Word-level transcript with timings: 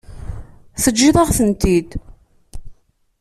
Teǧǧiḍ-aɣ-tent-id. 0.83 1.89